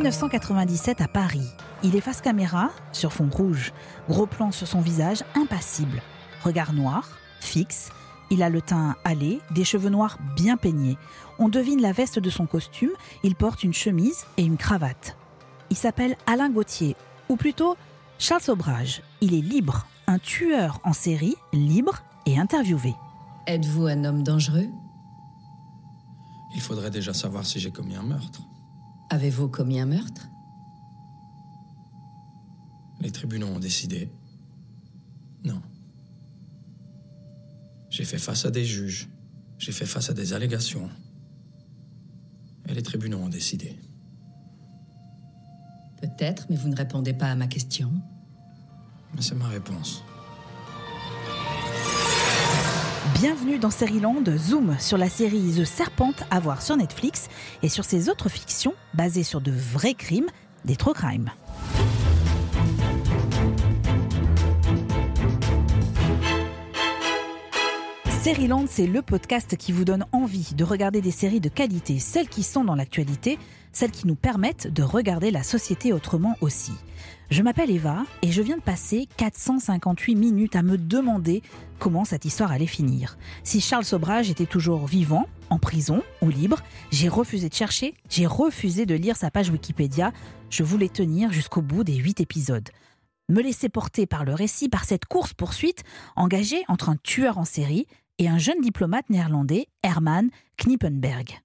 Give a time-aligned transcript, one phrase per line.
[0.00, 1.46] 1997 à Paris.
[1.82, 3.74] Il est face caméra, sur fond rouge.
[4.08, 6.00] Gros plan sur son visage, impassible.
[6.42, 7.06] Regard noir,
[7.40, 7.90] fixe.
[8.30, 10.96] Il a le teint hâlé, des cheveux noirs bien peignés.
[11.38, 12.92] On devine la veste de son costume.
[13.22, 15.18] Il porte une chemise et une cravate.
[15.68, 16.96] Il s'appelle Alain Gauthier,
[17.28, 17.76] ou plutôt
[18.18, 19.02] Charles Sobrage.
[19.20, 22.94] Il est libre, un tueur en série, libre et interviewé.
[23.46, 24.70] Êtes-vous un homme dangereux?
[26.54, 28.40] Il faudrait déjà savoir si j'ai commis un meurtre.
[29.10, 30.28] Avez-vous commis un meurtre?
[33.00, 34.08] Les tribunaux ont décidé.
[35.44, 35.60] Non.
[37.90, 39.08] J'ai fait face à des juges.
[39.58, 40.88] J'ai fait face à des allégations.
[42.68, 43.76] Et les tribunaux ont décidé.
[46.00, 47.92] Peut-être, mais vous ne répondez pas à ma question.
[49.14, 50.04] Mais c'est ma réponse.
[53.20, 53.68] Bienvenue dans
[54.00, 57.28] Land Zoom sur la série The Serpent à voir sur Netflix
[57.62, 60.30] et sur ses autres fictions basées sur de vrais crimes,
[60.64, 61.30] des true crimes.
[68.48, 72.28] Land, c'est le podcast qui vous donne envie de regarder des séries de qualité, celles
[72.28, 73.38] qui sont dans l'actualité,
[73.72, 76.72] celles qui nous permettent de regarder la société autrement aussi.
[77.30, 81.42] Je m'appelle Eva et je viens de passer 458 minutes à me demander
[81.80, 83.18] comment cette histoire allait finir.
[83.42, 86.60] Si Charles Sobrage était toujours vivant, en prison ou libre,
[86.92, 90.12] j'ai refusé de chercher, j'ai refusé de lire sa page Wikipédia,
[90.50, 92.68] je voulais tenir jusqu'au bout des huit épisodes.
[93.28, 95.82] Me laisser porter par le récit, par cette course-poursuite
[96.14, 97.86] engagée entre un tueur en série
[98.18, 101.40] et un jeune diplomate néerlandais, Herman Knippenberg.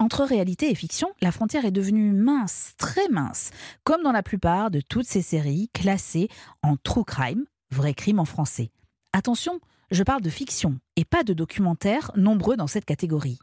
[0.00, 3.50] Entre réalité et fiction, la frontière est devenue mince, très mince,
[3.84, 6.28] comme dans la plupart de toutes ces séries classées
[6.62, 8.72] en true crime, vrai crime en français.
[9.14, 9.60] Attention,
[9.90, 13.38] je parle de fiction et pas de documentaires nombreux dans cette catégorie.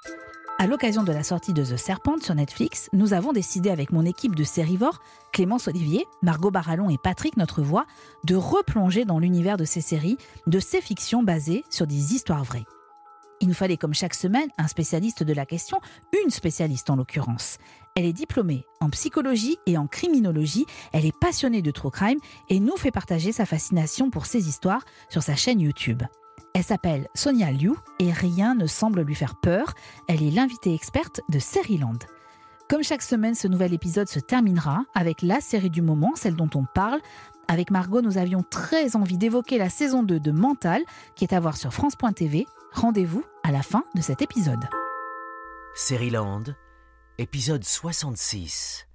[0.57, 4.03] À l'occasion de la sortie de The Serpent sur Netflix, nous avons décidé avec mon
[4.03, 4.99] équipe de Sérivore,
[5.31, 7.85] Clémence Olivier, Margot Barallon et Patrick Notre Voix,
[8.25, 12.65] de replonger dans l'univers de ces séries, de ces fictions basées sur des histoires vraies.
[13.39, 15.79] Il nous fallait comme chaque semaine un spécialiste de la question,
[16.23, 17.59] une spécialiste en l'occurrence.
[17.99, 22.61] Elle est diplômée en psychologie et en criminologie, elle est passionnée de true crime et
[22.61, 26.03] nous fait partager sa fascination pour ces histoires sur sa chaîne YouTube.
[26.53, 29.73] Elle s'appelle Sonia Liu et rien ne semble lui faire peur.
[30.07, 31.39] Elle est l'invitée experte de
[31.77, 31.99] Land.
[32.69, 36.49] Comme chaque semaine, ce nouvel épisode se terminera avec la série du moment, celle dont
[36.55, 37.01] on parle.
[37.49, 40.83] Avec Margot, nous avions très envie d'évoquer la saison 2 de Mental,
[41.15, 44.69] qui est à voir sur France.tv Rendez-vous à la fin de cet épisode.
[45.91, 46.43] Land,
[47.19, 48.87] épisode 66.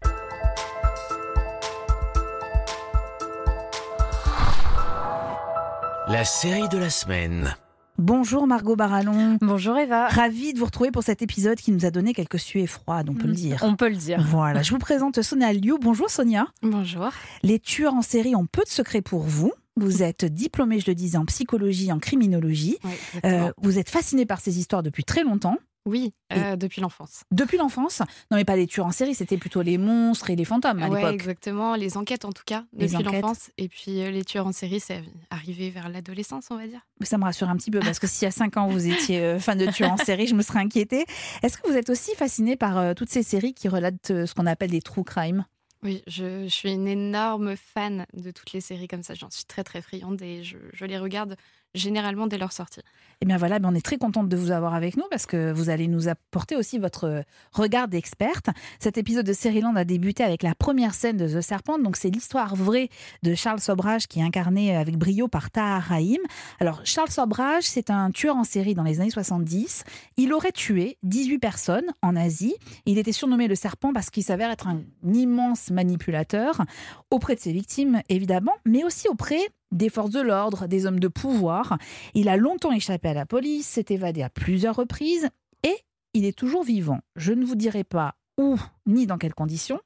[6.09, 7.55] La série de la semaine.
[7.99, 9.37] Bonjour Margot Barallon.
[9.43, 10.09] Bonjour Eva.
[10.09, 13.15] Ravie de vous retrouver pour cet épisode qui nous a donné quelques suées froides, on
[13.15, 13.59] peut le mm, dire.
[13.61, 14.25] On peut le dire.
[14.27, 15.75] Voilà, je vous présente Sonia Liu.
[15.79, 16.47] Bonjour Sonia.
[16.63, 17.11] Bonjour.
[17.43, 19.53] Les tueurs en série ont peu de secrets pour vous.
[19.77, 22.79] Vous êtes diplômée, je le disais, en psychologie, en criminologie.
[23.27, 25.59] Euh, vous êtes fascinée par ces histoires depuis très longtemps.
[25.87, 27.25] Oui, euh, depuis l'enfance.
[27.31, 28.00] Depuis l'enfance
[28.31, 30.89] Non, mais pas des tueurs en série, c'était plutôt les monstres et les fantômes à
[30.89, 31.12] l'époque.
[31.12, 31.75] exactement.
[31.75, 33.50] Les enquêtes, en tout cas, depuis l'enfance.
[33.59, 36.81] Et puis euh, les tueurs en série, c'est arrivé vers l'adolescence, on va dire.
[37.03, 39.59] Ça me rassure un petit peu, parce que si à 5 ans, vous étiez fan
[39.59, 41.05] de tueurs en série, je me serais inquiétée.
[41.43, 44.71] Est-ce que vous êtes aussi fascinée par toutes ces séries qui relatent ce qu'on appelle
[44.71, 45.45] des true crime?
[45.83, 49.12] Oui, je, suis une énorme fan de toutes les séries comme ça.
[49.12, 51.37] J'en suis très très friande et je, je les regarde
[51.75, 52.81] généralement dès leur sortie.
[53.21, 55.53] Eh bien voilà, ben, on est très contente de vous avoir avec nous parce que
[55.53, 58.49] vous allez nous apporter aussi votre regard d'experte.
[58.81, 61.79] Cet épisode de Land a débuté avec la première scène de The Serpent.
[61.79, 62.89] Donc c'est l'histoire vraie
[63.23, 66.21] de Charles Sobrage qui est incarné avec brio par Tahar Rahim.
[66.61, 69.84] Alors Charles Sobrage, c'est un tueur en série dans les années 70.
[70.17, 72.55] Il aurait tué 18 personnes en Asie.
[72.87, 76.63] Il était surnommé le Serpent parce qu'il s'avère être un immense manipulateur
[77.11, 79.41] auprès de ses victimes évidemment, mais aussi auprès
[79.75, 81.77] des forces de l'ordre, des hommes de pouvoir.
[82.15, 85.29] Il a longtemps échappé à la police, s'est évadé à plusieurs reprises
[85.62, 85.77] et
[86.15, 87.01] il est toujours vivant.
[87.16, 88.57] Je ne vous dirai pas où
[88.87, 89.81] ni dans quelles conditions,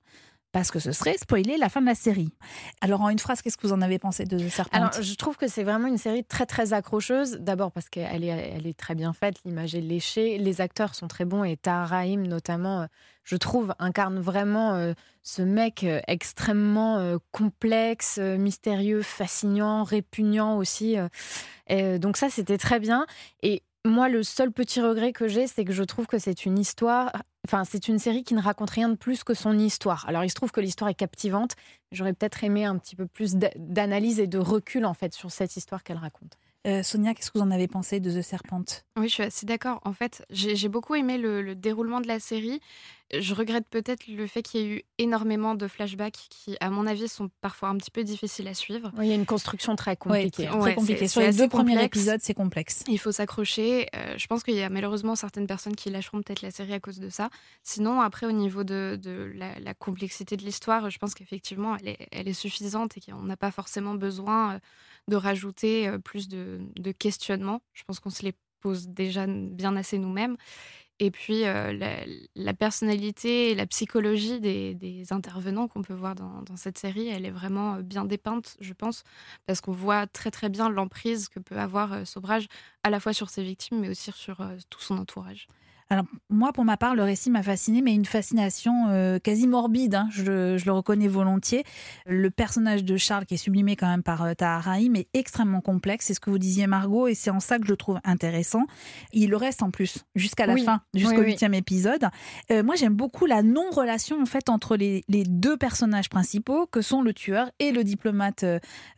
[0.53, 2.31] parce que ce serait spoiler la fin de la série.
[2.81, 5.15] Alors en une phrase, qu'est-ce que vous en avez pensé de The Serpent Alors je
[5.15, 7.39] trouve que c'est vraiment une série très très accrocheuse.
[7.41, 11.09] D'abord parce qu'elle est, elle est très bien faite, l'image est léchée, les acteurs sont
[11.09, 12.87] très bons et Tahar Rahim notamment, euh,
[13.25, 20.97] je trouve, incarne vraiment euh, ce mec euh, extrêmement complexe, mystérieux, fascinant, répugnant aussi.
[21.69, 23.07] donc ça c'était très bien.
[23.43, 26.59] Et moi, le seul petit regret que j'ai, c'est que je trouve que c'est une
[26.59, 27.13] histoire,
[27.49, 30.05] enfin, c'est une série qui ne raconte rien de plus que son histoire.
[30.07, 31.57] Alors, il se trouve que l'histoire est captivante.
[31.93, 35.57] J'aurais peut-être aimé un petit peu plus d'analyse et de recul, en fait, sur cette
[35.57, 36.37] histoire qu'elle raconte.
[36.67, 38.65] Euh, Sonia, qu'est-ce que vous en avez pensé de The Serpent?
[38.99, 39.81] Oui, je suis assez d'accord.
[39.85, 42.61] En fait, j'ai beaucoup aimé le, déroulement de la série.
[43.13, 46.87] Je regrette peut-être le fait qu'il y ait eu énormément de flashbacks qui, à mon
[46.87, 48.93] avis, sont parfois un petit peu difficiles à suivre.
[48.99, 50.47] Oui, il y a une construction très compliquée.
[50.47, 51.09] très compliquée.
[51.09, 52.85] Sur les deux premiers épisodes, c'est complexe.
[52.87, 53.89] Il faut s'accrocher.
[53.97, 56.81] Euh, je pense qu'il y a malheureusement certaines personnes qui lâcheront peut-être la série à
[56.81, 57.31] cause de ça.
[57.63, 62.09] Sinon, après, au niveau de, de la, complexité de l'histoire, je pense qu'effectivement, elle est,
[62.13, 64.59] elle est, suffisante et qu'on n'a pas forcément besoin euh,
[65.09, 67.63] de rajouter euh, plus de, de questionnements.
[67.73, 70.37] Je pense qu'on se les pose déjà bien assez nous-mêmes.
[71.01, 71.73] Et puis la,
[72.35, 77.31] la, personnalité et la psychologie des, intervenants qu'on peut voir dans, cette série, elle est
[77.31, 79.05] vraiment bien dépeinte, je pense,
[79.47, 82.49] parce qu'on voit très très bien l'emprise que peut avoir Sobrage
[82.83, 84.39] à la fois sur ses victimes, mais aussi sur
[84.71, 85.47] tout son entourage.
[85.91, 89.95] Alors, moi, pour ma part, le récit m'a fasciné, mais une fascination euh, quasi morbide,
[89.95, 91.65] hein, je, le reconnais volontiers.
[92.05, 96.07] Le personnage de Charles, qui est sublimé quand même par euh, Taharaïm, est extrêmement complexe,
[96.07, 98.67] c'est ce que vous disiez, Margot, et c'est en ça que je le trouve intéressant.
[99.15, 102.09] Il le reste en plus, jusqu'à la fin, jusqu'au huitième épisode.
[102.51, 107.01] Euh, moi, j'aime beaucoup la non-relation, en fait, entre les, deux personnages principaux, que sont
[107.01, 108.45] le tueur et le diplomate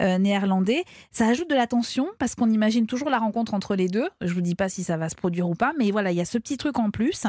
[0.00, 0.84] néerlandais.
[1.12, 4.08] Ça ajoute de la tension, parce qu'on imagine toujours la rencontre entre les deux.
[4.20, 6.20] Je vous dis pas si ça va se produire ou pas, mais voilà, il y
[6.20, 7.25] a ce petit truc en plus.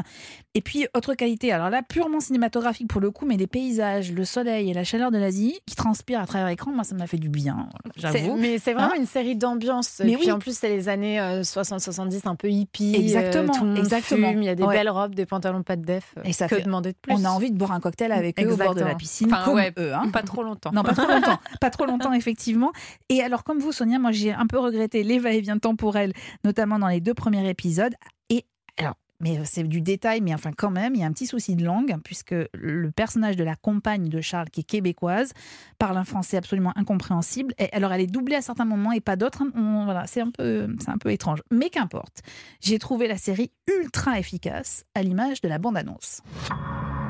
[0.54, 4.24] Et puis, autre qualité, alors là, purement cinématographique pour le coup, mais les paysages, le
[4.24, 7.18] soleil et la chaleur de l'Asie qui transpirent à travers l'écran, moi, ça m'a fait
[7.18, 8.36] du bien, j'avoue.
[8.36, 10.02] Mais c'est vraiment hein une série d'ambiance.
[10.04, 12.94] Mais puis en plus, c'est les années 60-70, euh, un peu hippie.
[12.96, 14.30] Euh, exactement, exactement.
[14.30, 16.14] il y a des belles robes, des pantalons pas de def.
[16.24, 16.62] Et ça que fait...
[16.62, 18.82] demander de plus On a envie de boire un cocktail avec eux au bord de
[18.82, 19.94] la piscine, comme eux.
[19.94, 20.10] Hein.
[20.12, 20.72] Pas trop longtemps.
[20.72, 21.38] Non, pas trop longtemps.
[21.60, 22.72] pas trop longtemps, effectivement.
[23.08, 26.12] Et alors, comme vous, Sonia, moi, j'ai un peu regretté les va-et-vient temporels,
[26.44, 27.94] notamment dans les deux premiers épisodes.
[28.28, 28.44] Et
[28.76, 31.26] alors, mais euh, c'est du détail, mais enfin quand même, il y a un petit
[31.26, 35.32] souci de langue, puisque le personnage de la compagne de Charles, qui est québécoise,
[35.78, 37.54] parle un français absolument incompréhensible.
[37.72, 39.42] Alors elle est doublée à certains moments et pas d'autres.
[39.54, 41.42] Voilà, c'est un peu, c'est un peu étrange.
[41.50, 42.22] Mais qu'importe.
[42.60, 46.20] J'ai trouvé la série ultra efficace, à l'image de la bande-annonce.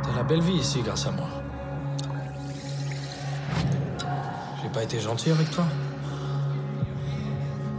[0.03, 1.29] T'as la belle vie ici grâce à moi.
[4.63, 5.67] J'ai pas été gentil avec toi.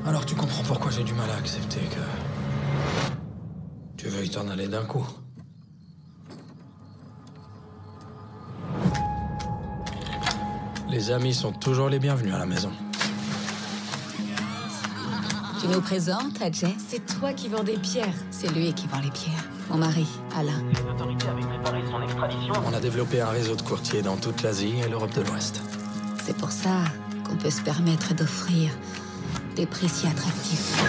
[0.05, 3.22] Alors tu comprends pourquoi j'ai du mal à accepter que
[4.03, 5.05] tu veux y t'en aller d'un coup?
[10.89, 12.71] Les amis sont toujours les bienvenus à la maison.
[15.61, 16.75] Tu nous présentes, Adjay?
[16.85, 18.13] C'est toi qui vends des pierres.
[18.29, 19.45] C'est lui qui vend les pierres.
[19.69, 20.05] Mon mari,
[20.37, 20.61] Alain.
[20.73, 22.53] Les autorités avaient préparé son extradition.
[22.67, 25.61] On a développé un réseau de courtiers dans toute l'Asie et l'Europe de l'Ouest.
[26.25, 26.79] C'est pour ça
[27.25, 28.69] qu'on peut se permettre d'offrir
[29.55, 30.83] des prix si attractifs.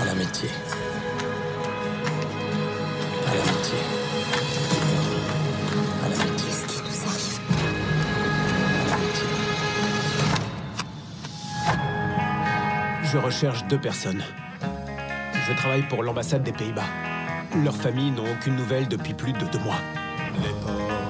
[0.00, 0.73] À l'amitié l'amitié.
[13.14, 14.24] Je recherche deux personnes.
[15.48, 16.82] Je travaille pour l'ambassade des Pays-Bas.
[17.62, 19.78] Leurs familles n'ont aucune nouvelle depuis plus de deux mois.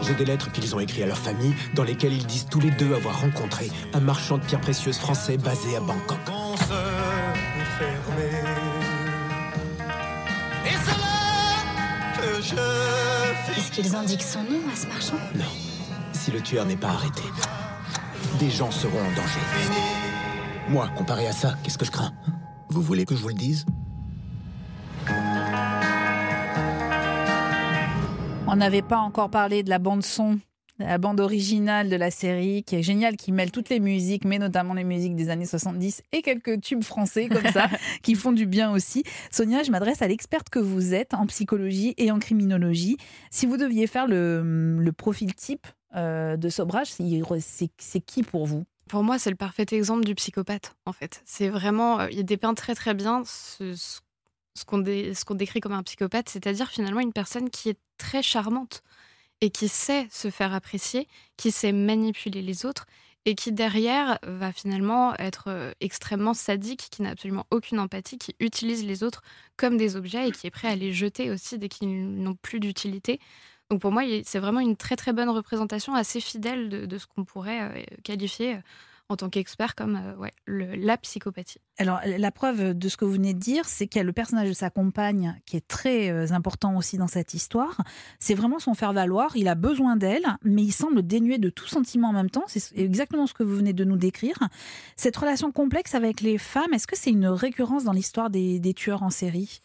[0.02, 2.70] J'ai des lettres qu'ils ont écrites à leur famille dans lesquelles ils disent tous les
[2.72, 6.18] deux avoir rencontré un marchand de pierres précieuses français basé à Bangkok.
[13.56, 15.18] Est-ce qu'ils indiquent son nom à ce marchand?
[15.34, 15.44] Non.
[16.12, 17.22] Si le tueur n'est pas arrêté,
[18.38, 20.13] des gens seront en danger.
[20.68, 22.12] Moi, comparé à ça, qu'est-ce que je crains
[22.70, 23.66] Vous voulez que je vous le dise?
[28.46, 30.38] On n'avait pas encore parlé de la bande son
[30.78, 34.38] la bande originale de la série qui est géniale, qui mêle toutes les musiques, mais
[34.38, 37.68] notamment les musiques des années 70 et quelques tubes français comme ça,
[38.02, 39.04] qui font du bien aussi.
[39.30, 42.96] Sonia, je m'adresse à l'experte que vous êtes en psychologie et en criminologie.
[43.30, 48.64] Si vous deviez faire le, profil type euh, de Sobrage, c'est qui pour vous?
[48.88, 51.22] Pour moi, c'est le parfait exemple du psychopathe, en fait.
[51.24, 54.00] C'est vraiment, euh, il dépeint très très bien ce,
[54.66, 58.82] qu'on décrit comme un psychopathe, c'est-à-dire finalement une personne qui est très charmante,
[59.40, 62.86] et qui sait se faire apprécier, qui sait manipuler les autres
[63.26, 68.34] et qui derrière va finalement être euh, extrêmement sadique, qui n'a absolument aucune empathie, qui
[68.38, 69.22] utilise les autres
[69.56, 72.60] comme des objets et qui est prêt à les jeter aussi dès qu'ils n'ont plus
[72.60, 73.18] d'utilité.
[73.70, 77.24] Donc pour moi, c'est vraiment une très très bonne représentation, assez fidèle de, ce qu'on
[77.24, 78.60] pourrait euh, qualifier euh,
[79.10, 81.60] en tant qu'expert comme euh, ouais, la psychopathie.
[81.78, 84.12] Alors, la preuve de ce que vous venez de dire, c'est qu'il y a le
[84.12, 87.82] personnage de sa compagne qui est très euh, important aussi dans cette histoire.
[88.18, 89.36] C'est vraiment son faire-valoir.
[89.36, 92.44] Il a besoin d'elle, mais il semble dénué de tout sentiment en même temps.
[92.46, 94.38] C'est exactement ce que vous venez de nous décrire.
[94.96, 98.72] Cette relation complexe avec les femmes, est-ce que c'est une récurrence dans l'histoire des, des
[98.72, 99.60] tueurs en série?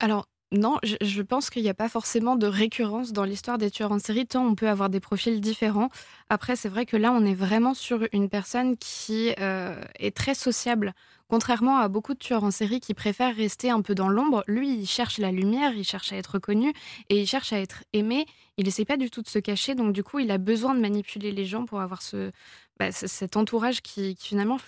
[0.00, 3.92] Alors, non, je, pense qu'il n'y a pas forcément de récurrence dans l'histoire des tueurs
[3.92, 5.88] en série, tant on peut avoir des profils différents.
[6.28, 10.34] Après, c'est vrai que là, on est vraiment sur une personne qui euh, est très
[10.34, 10.94] sociable
[11.28, 14.72] Contrairement à beaucoup de tueurs en série qui préfèrent rester un peu dans l'ombre, lui,
[14.78, 16.72] il cherche la lumière, il cherche à être connu
[17.08, 18.26] et il cherche à être aimé.
[18.58, 20.80] Il essaie pas du tout de se cacher, donc du coup, il a besoin de
[20.80, 22.30] manipuler les gens pour avoir ce,
[22.78, 24.58] bah, cet entourage qui finalement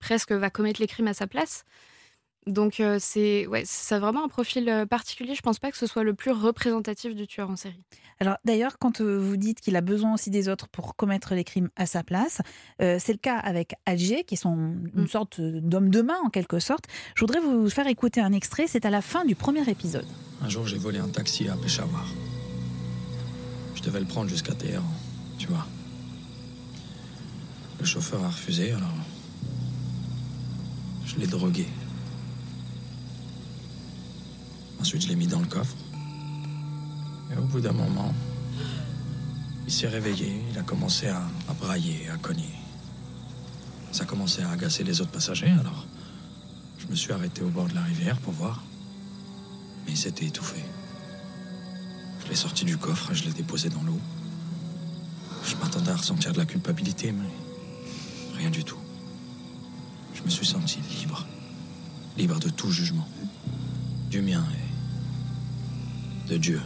[0.00, 1.64] presque va commettre les crimes à sa place.
[2.46, 5.34] Donc euh, c'est ouais, ça vraiment un profil euh, particulier.
[5.34, 7.80] Je pense pas que ce soit le plus représentatif du tueur en série.
[8.18, 11.44] Alors d'ailleurs, quand euh, vous dites qu'il a besoin aussi des autres pour commettre les
[11.44, 12.40] crimes à sa place,
[12.78, 15.08] c'est le cas avec Adjé, qui est son, une mm.
[15.08, 16.86] sorte d'homme de main en quelque sorte.
[17.14, 18.66] Je voudrais vous faire écouter un extrait.
[18.66, 20.06] C'est à la fin du premier épisode.
[20.40, 22.06] Un jour, j'ai volé un taxi à Peshawar.
[23.74, 24.84] Je devais le prendre jusqu'à Téhéran,
[25.38, 25.66] tu vois.
[27.78, 28.88] Le chauffeur a refusé, alors
[31.04, 31.66] je l'ai drogué.
[34.82, 35.76] Ensuite, je l'ai mis dans le coffre.
[37.32, 38.12] Et au bout d'un moment,
[39.64, 41.22] il s'est réveillé, il a commencé à,
[41.60, 42.52] brailler, à cogner.
[43.92, 45.86] Ça commençait à agacer les autres passagers, alors
[46.78, 48.64] je me suis arrêté au bord de la rivière pour voir.
[49.86, 50.60] Mais il s'était étouffé.
[52.24, 54.00] Je l'ai sorti du coffre et je l'ai déposé dans l'eau.
[55.46, 57.30] Je m'attendais à ressentir de la culpabilité, mais
[58.36, 58.80] rien du tout.
[60.12, 61.24] Je me suis senti libre.
[62.18, 63.06] Libre de tout jugement.
[64.10, 64.44] Du mien
[66.32, 66.60] de Dieu.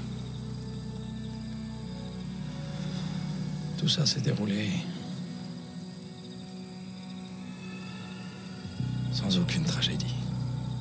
[3.79, 4.69] Tout ça s'est déroulé
[9.11, 10.15] sans aucune tragédie.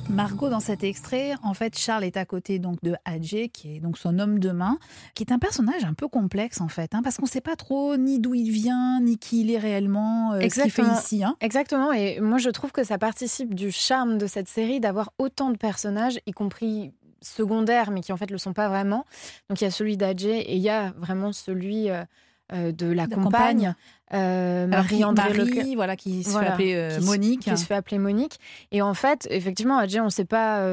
[0.08, 3.80] Margot, dans cet extrait, en fait, Charles est à côté donc de Hadjé, qui est
[3.80, 4.78] donc son homme de main,
[5.14, 7.56] qui est un personnage un peu complexe en fait, hein, parce qu'on ne sait pas
[7.56, 11.24] trop ni d'où il vient, ni qui il est réellement, euh, ce qu'il fait ici.
[11.24, 11.36] Hein.
[11.40, 15.50] Exactement, et moi je trouve que ça participe du charme de cette série d'avoir autant
[15.50, 19.04] de personnages, y compris secondaires, mais qui en fait le sont pas vraiment.
[19.48, 22.04] Donc il y a celui d'Adjé et il y a vraiment celui euh,
[22.52, 23.74] euh, de la, compagne,
[24.14, 27.40] euh, Marie-André voilà, qui se fait appeler Monique.
[27.40, 28.38] Qui se fait appeler Monique.
[28.70, 30.64] Et en fait, effectivement, Adjé, on ne sait pas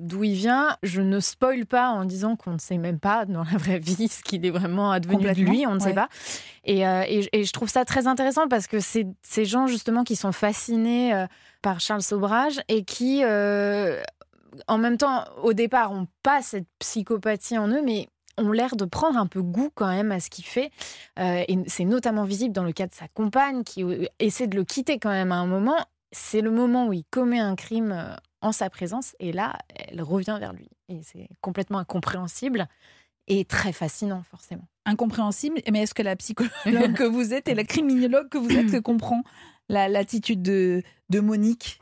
[0.00, 0.76] d'où il vient.
[0.82, 4.08] Je ne spoil pas en disant qu'on ne sait même pas dans la vraie vie
[4.08, 6.08] ce qu'il est vraiment advenu de lui, on ne sait pas.
[6.64, 10.32] Et, et, je trouve ça très intéressant parce que c'est ces gens justement qui sont
[10.32, 11.26] fascinés
[11.62, 13.22] par Charles Sobrage et qui
[14.68, 18.84] en même temps, au départ, ont pas cette psychopathie en eux, mais ont l'air de
[18.84, 20.70] prendre un peu goût quand même à ce qu'il fait.
[21.18, 24.56] Euh, et c'est notamment visible dans le cas de sa compagne qui euh, essaie de
[24.56, 25.76] le quitter quand même à un moment.
[26.12, 30.02] C'est le moment où il commet un crime euh, en sa présence et là, elle
[30.02, 30.68] revient vers lui.
[30.88, 32.66] Et c'est complètement incompréhensible
[33.28, 34.66] et très fascinant forcément.
[34.86, 36.50] Incompréhensible, mais est-ce que la psychologue
[36.96, 39.22] que vous êtes et la criminologue que vous êtes comprend
[39.68, 41.80] l'attitude de, de Monique?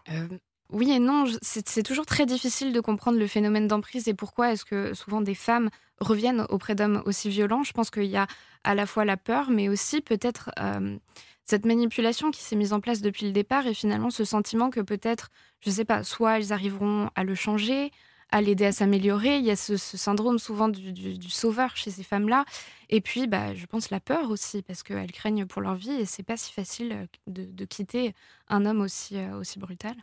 [0.70, 4.66] Oui et non, c'est toujours très difficile de comprendre le phénomène d'emprise et pourquoi est-ce
[4.66, 5.70] que souvent des femmes
[6.00, 7.64] reviennent auprès d'hommes aussi violents.
[7.64, 8.26] Je pense qu'il y a
[8.64, 10.98] à la fois la peur, mais aussi peut-être euh,
[11.44, 14.80] cette manipulation qui s'est mise en place depuis le départ et finalement ce sentiment que
[14.80, 17.90] peut-être, je ne sais pas, soit elles arriveront à le changer,
[18.30, 19.38] à l'aider à s'améliorer.
[19.38, 22.44] Il y a ce, syndrome souvent du, sauveur chez ces femmes-là.
[22.90, 26.04] Et puis, bah, je pense la peur aussi, parce qu'elles craignent pour leur vie et
[26.04, 28.12] c'est pas si facile de, de, quitter
[28.48, 29.96] un homme aussi, euh, aussi brutal.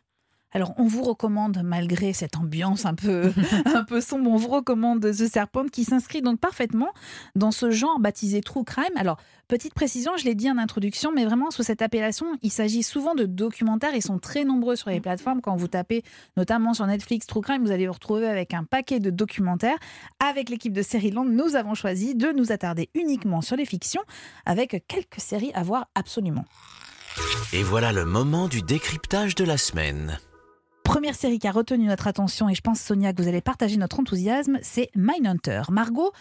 [0.51, 3.33] Alors, on vous recommande, malgré cette ambiance un peu,
[3.65, 6.93] un peu sombre, on vous recommande The Serpent qui s'inscrit donc parfaitement
[7.35, 8.95] dans ce genre baptisé True Crime.
[8.95, 9.17] Alors,
[9.49, 13.15] petite précision, je l'ai dit en introduction, mais vraiment sous cette appellation, il s'agit souvent
[13.15, 13.95] de documentaires.
[13.95, 15.41] Ils sont très nombreux sur les plateformes.
[15.41, 16.03] Quand vous tapez
[16.37, 19.77] notamment sur Netflix True Crime, vous allez vous retrouver avec un paquet de documentaires.
[20.25, 20.83] Avec l'équipe de
[21.13, 24.03] Land, nous avons choisi de nous attarder uniquement sur les fictions
[24.45, 26.45] avec quelques séries à voir absolument.
[27.51, 30.17] Et voilà le moment du décryptage de la semaine.
[30.85, 33.75] Première série qui a retenu notre attention, et je pense, Sonia, que vous allez partager
[33.75, 35.63] notre enthousiasme, c'est Mindhunter.
[35.71, 36.13] Margot,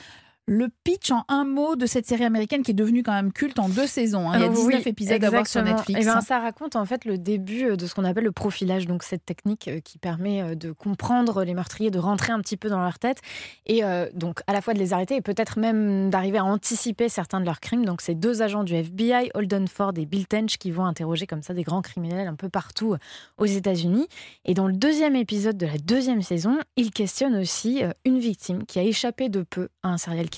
[0.46, 3.58] le pitch en un mot de cette série américaine qui est devenue quand même culte
[3.58, 4.30] en deux saisons.
[4.30, 4.34] Hein.
[4.36, 5.98] Il y a 19 épisodes à voir sur Netflix.
[5.98, 8.32] Et eh ben, ça raconte en fait le début euh, de ce qu'on appelle le
[8.32, 12.40] profilage, donc cette technique euh, qui permet euh, de comprendre les meurtriers, de rentrer un
[12.40, 13.20] petit peu dans leur tête
[13.66, 13.82] et
[14.14, 17.44] donc à la fois de les arrêter et peut-être même d'arriver à anticiper certains de
[17.44, 17.84] leurs crimes.
[17.84, 21.42] Donc c'est deux agents du FBI, Holden Ford et Bill Tench, qui vont interroger comme
[21.42, 22.96] ça des grands criminels un peu partout
[23.38, 24.06] aux États-Unis.
[24.44, 28.78] Et dans le deuxième épisode de la deuxième saison, ils questionnent aussi une victime qui
[28.78, 30.28] a échappé de peu à un serial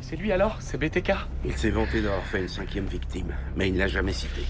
[0.00, 1.12] c'est lui alors C'est BTK
[1.44, 4.42] Il s'est vanté d'avoir fait une cinquième victime, mais il ne l'a jamais cité.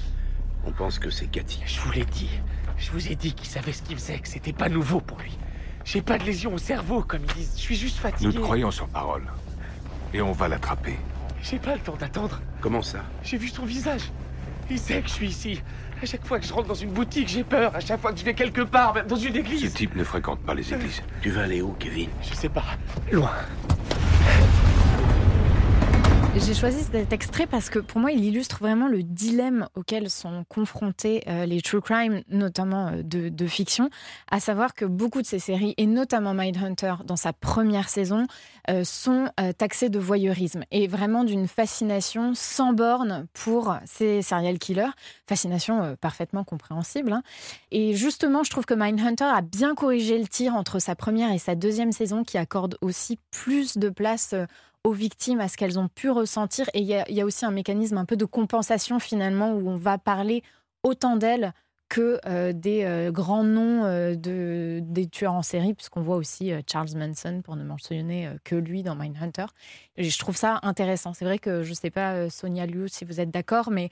[0.64, 1.62] On pense que c'est Cathy.
[1.66, 2.30] Je vous l'ai dit.
[2.78, 5.36] Je vous ai dit qu'il savait ce qu'il faisait, que c'était pas nouveau pour lui.
[5.84, 7.54] J'ai pas de lésion au cerveau, comme ils disent.
[7.56, 8.26] Je suis juste fatigué.
[8.26, 9.24] Nous te croyons sur parole.
[10.14, 10.96] Et on va l'attraper.
[11.42, 12.40] J'ai pas le temps d'attendre.
[12.60, 13.00] Comment ça?
[13.24, 14.10] J'ai vu son visage.
[14.70, 15.62] Il sait que je suis ici.
[16.00, 17.74] À chaque fois que je rentre dans une boutique, j'ai peur.
[17.74, 19.62] À chaque fois que je vais quelque part, même dans une église.
[19.62, 21.02] Ce type ne fréquente pas les églises.
[21.20, 22.08] Tu vas aller où, Kevin?
[22.22, 22.64] Je sais pas.
[23.10, 23.30] Loin.
[26.34, 30.44] J'ai choisi cet extrait parce que pour moi, il illustre vraiment le dilemme auquel sont
[30.48, 33.90] confrontés euh, les true crime, notamment euh, de, fiction,
[34.30, 38.26] à savoir que beaucoup de ces séries, et notamment Mindhunter dans sa première saison,
[38.70, 44.92] euh, sont taxées de voyeurisme et vraiment d'une fascination sans borne pour ces serial killers,
[45.26, 47.12] fascination parfaitement compréhensible.
[47.12, 47.22] Hein.
[47.72, 51.38] Et justement, je trouve que Mindhunter a bien corrigé le tir entre sa première et
[51.38, 54.34] sa deuxième saison, qui accorde aussi plus de place
[54.84, 56.68] aux victimes, à ce qu'elles ont pu ressentir.
[56.74, 59.98] Et il y, a aussi un mécanisme un peu de compensation finalement où on va
[59.98, 60.42] parler
[60.82, 61.52] autant d'elles
[61.88, 66.50] que euh, des euh, grands noms euh, de, des tueurs en série, puisqu'on voit aussi
[66.70, 69.46] Charles Manson, pour ne mentionner que lui dans Mindhunter.
[69.96, 71.12] Et je trouve ça intéressant.
[71.12, 73.90] C'est vrai que je ne sais pas, Sonia Liu, si vous êtes d'accord, mais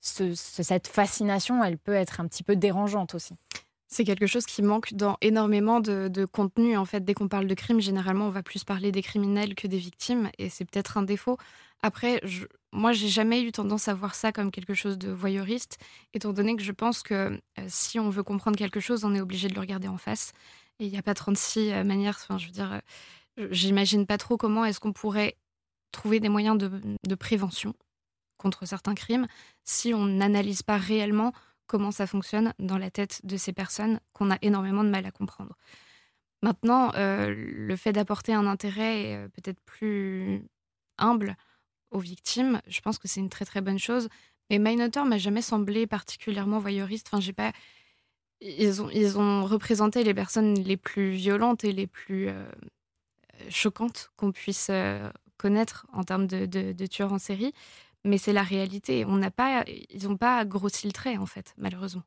[0.00, 3.34] ce, cette fascination, elle peut être un petit peu dérangeante aussi.
[3.92, 6.78] C'est quelque chose qui manque dans énormément de, contenu.
[6.78, 9.66] En fait, dès qu'on parle de crime, généralement, on va plus parler des criminels que
[9.66, 11.36] des victimes, et c'est peut-être un défaut.
[11.82, 12.22] Après,
[12.72, 15.76] moi, j'ai jamais eu tendance à voir ça comme quelque chose de voyeuriste,
[16.14, 19.20] étant donné que je pense que euh, si on veut comprendre quelque chose, on est
[19.20, 20.32] obligé de le regarder en face.
[20.78, 22.18] Et il n'y a pas 36 euh, manières.
[22.18, 22.80] Enfin, je veux dire,
[23.38, 25.36] euh, j'imagine pas trop comment est-ce qu'on pourrait
[25.90, 27.74] trouver des moyens de prévention
[28.38, 29.26] contre certains crimes
[29.64, 31.32] si on n'analyse pas réellement
[31.66, 35.10] comment ça fonctionne dans la tête de ces personnes qu'on a énormément de mal à
[35.10, 35.56] comprendre.
[36.42, 40.44] Maintenant, euh, le fait d'apporter un intérêt euh, peut-être plus
[40.98, 41.36] humble
[41.90, 44.08] aux victimes, je pense que c'est une très très bonne chose.
[44.50, 47.08] Mais Mindhunter m'a jamais semblé particulièrement voyeuriste.
[47.08, 47.52] Enfin, j'ai pas.
[48.40, 52.50] Ils ont, ils ont représenté les personnes les plus violentes et les plus euh,
[53.48, 54.68] choquantes qu'on puisse
[55.36, 57.52] connaître en termes de, de, tueurs en série.
[58.04, 59.04] Mais c'est la réalité.
[59.04, 62.02] On n'a pas, ils n'ont pas grossi le trait, en fait, malheureusement.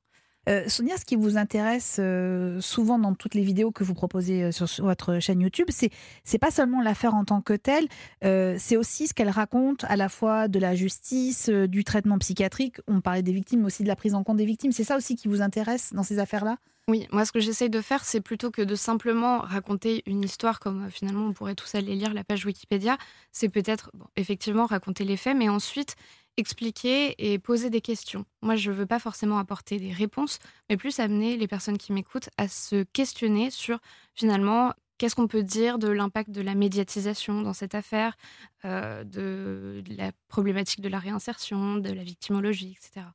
[0.47, 4.43] Euh, Sonia, ce qui vous intéresse euh, souvent dans toutes les vidéos que vous proposez
[4.43, 5.89] euh, sur, votre chaîne YouTube, c'est
[6.23, 7.87] c'est pas seulement l'affaire en tant que telle,
[8.21, 12.77] c'est aussi ce qu'elle raconte à la fois de la justice, du traitement psychiatrique.
[12.87, 14.71] On parlait des victimes, mais aussi de la prise en compte des victimes.
[14.71, 16.57] C'est ça aussi qui vous intéresse dans ces affaires-là?
[16.87, 20.59] Oui, moi ce que j'essaye de faire, c'est plutôt que de simplement raconter une histoire
[20.59, 22.99] comme finalement on pourrait tous aller lire la page Wikipédia,
[23.31, 25.95] c'est peut-être effectivement raconter les faits, mais ensuite
[26.37, 28.25] expliquer et poser des questions.
[28.41, 31.93] Moi, je ne veux pas forcément apporter des réponses, mais plus amener les personnes qui
[31.93, 33.79] m'écoutent à se questionner sur
[34.13, 38.15] finalement qu'est-ce qu'on peut dire de l'impact de la médiatisation dans cette affaire,
[38.65, 43.07] euh, de la problématique de la réinsertion, de la victimologie, etc.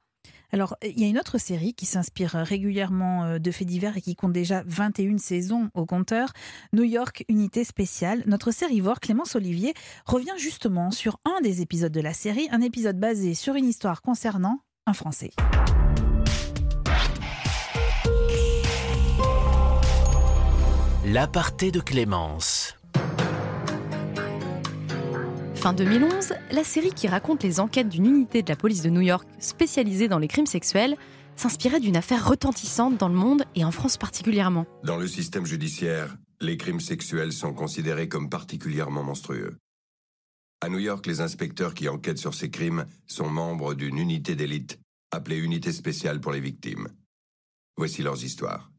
[0.52, 4.16] Alors, il y a une autre série qui s'inspire régulièrement de faits divers et qui
[4.16, 6.32] compte déjà 21 saisons au compteur,
[6.72, 8.22] New York Unité Spéciale.
[8.26, 9.74] Notre sérivore, Clémence Olivier,
[10.06, 14.02] revient justement sur un des épisodes de la série, un épisode basé sur une histoire
[14.02, 15.30] concernant un Français.
[21.06, 22.79] L'aparté de Clémence.
[25.60, 29.02] Fin 2011, la série qui raconte les enquêtes d'une unité de la police de New
[29.02, 30.96] York spécialisée dans les crimes sexuels
[31.36, 34.64] s'inspirait d'une affaire retentissante dans le monde et en France particulièrement.
[34.84, 39.58] Dans le système judiciaire, les crimes sexuels sont considérés comme particulièrement monstrueux.
[40.62, 44.78] À New York, les inspecteurs qui enquêtent sur ces crimes sont membres d'une unité d'élite
[45.10, 46.88] appelée Unité spéciale pour les victimes.
[47.76, 48.70] Voici leurs histoires.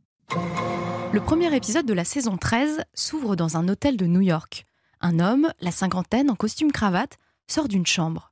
[1.13, 4.65] Le premier épisode de la saison 13 s'ouvre dans un hôtel de New York.
[5.02, 8.32] Un homme, la cinquantaine, en costume cravate, sort d'une chambre.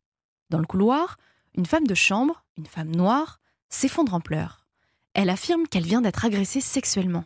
[0.51, 1.17] Dans le couloir,
[1.55, 4.67] une femme de chambre, une femme noire, s'effondre en pleurs.
[5.13, 7.25] Elle affirme qu'elle vient d'être agressée sexuellement.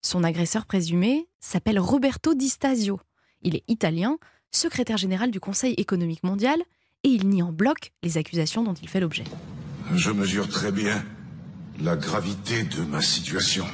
[0.00, 3.00] Son agresseur présumé s'appelle Roberto Di Stasio.
[3.42, 4.16] Il est italien,
[4.52, 6.62] secrétaire général du Conseil économique mondial,
[7.02, 9.24] et il nie en bloc les accusations dont il fait l'objet.
[9.94, 11.04] Je mesure très bien
[11.80, 13.66] la gravité de ma situation.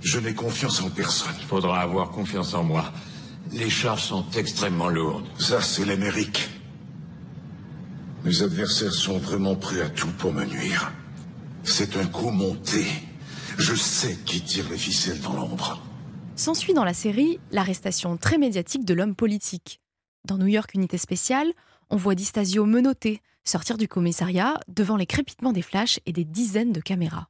[0.00, 1.34] Je n'ai confiance en personne.
[1.38, 2.92] Il faudra avoir confiance en moi.
[3.52, 5.26] Les charges sont extrêmement lourdes.
[5.38, 6.48] Ça, c'est l'Amérique.
[8.24, 10.92] Mes adversaires sont vraiment prêts à tout pour me nuire.
[11.62, 12.84] C'est un coup monté.
[13.56, 15.82] Je sais qui tire les ficelles dans l'ombre.
[16.34, 19.80] S'ensuit dans la série l'arrestation très médiatique de l'homme politique.
[20.24, 21.52] Dans New York Unité Spéciale,
[21.88, 26.72] on voit Distasio menotté sortir du commissariat devant les crépitements des flashs et des dizaines
[26.72, 27.28] de caméras.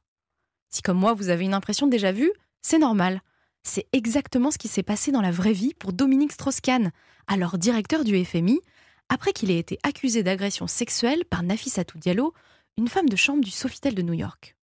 [0.69, 3.21] Si comme moi vous avez une impression déjà vue, c'est normal.
[3.67, 6.93] C'est exactement ce qui s'est passé dans la vraie vie pour Dominique Strauss-Kahn,
[7.27, 8.61] alors directeur du FMI,
[9.09, 12.33] après qu'il ait été accusé d'agression sexuelle par Nafissatou Diallo,
[12.77, 14.55] une femme de chambre du Sofitel de New York.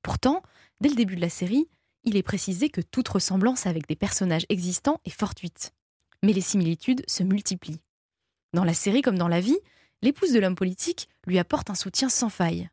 [0.00, 0.42] Pourtant,
[0.80, 1.68] dès le début de la série,
[2.04, 5.72] il est précisé que toute ressemblance avec des personnages existants est fortuite.
[6.22, 7.82] Mais les similitudes se multiplient.
[8.54, 9.58] Dans la série comme dans la vie,
[10.02, 12.70] l'épouse de l'homme politique lui apporte un soutien sans faille.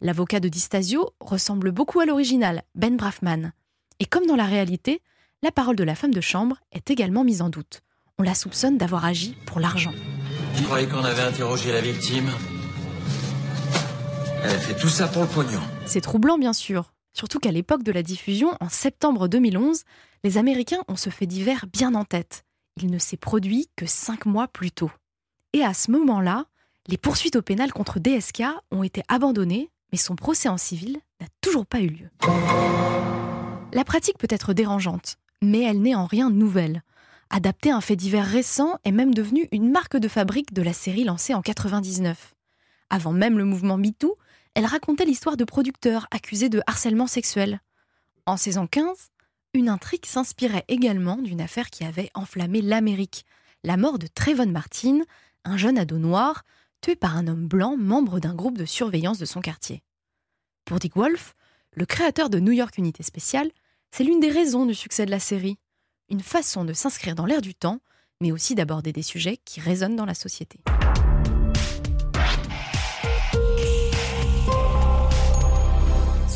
[0.00, 3.52] L'avocat de Distasio ressemble beaucoup à l'original, Ben Brafman.
[4.00, 5.02] Et comme dans la réalité,
[5.46, 7.82] la parole de la femme de chambre est également mise en doute.
[8.18, 9.92] On la soupçonne d'avoir agi pour l'argent.
[10.56, 12.28] Je croyais qu'on avait interrogé la victime?
[14.42, 15.60] Elle a fait tout ça pour le pognon.
[15.86, 16.92] C'est troublant, bien sûr.
[17.12, 19.84] Surtout qu'à l'époque de la diffusion, en septembre 2011,
[20.24, 22.42] les Américains ont ce fait divers bien en tête.
[22.82, 24.90] Il ne s'est produit que cinq mois plus tôt.
[25.52, 26.46] Et à ce moment-là,
[26.88, 31.28] les poursuites au pénal contre DSK ont été abandonnées, mais son procès en civil n'a
[31.40, 32.10] toujours pas eu lieu.
[33.72, 36.82] La pratique peut être dérangeante, mais elle n'est en rien nouvelle.
[37.30, 41.04] Adapter un fait divers récent est même devenu une marque de fabrique de la série
[41.04, 42.34] lancée en 99.
[42.88, 44.16] Avant même le mouvement MeToo,
[44.54, 47.60] elle racontait l'histoire de producteurs accusés de harcèlement sexuel.
[48.26, 49.10] En saison 15,
[49.54, 53.26] une intrigue s'inspirait également d'une affaire qui avait enflammé l'Amérique,
[53.64, 55.00] la mort de Trayvon Martin,
[55.44, 56.44] un jeune ado noir
[56.80, 59.82] tué par un homme blanc membre d'un groupe de surveillance de son quartier.
[60.64, 61.34] Pour Dick Wolf,
[61.72, 63.50] le créateur de New York Unité Spéciale,
[63.96, 65.56] c'est l'une des raisons du succès de la série,
[66.10, 67.80] une façon de s'inscrire dans l'air du temps,
[68.20, 70.60] mais aussi d'aborder des sujets qui résonnent dans la société.